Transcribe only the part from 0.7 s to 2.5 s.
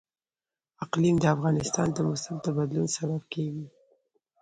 اقلیم د افغانستان د موسم د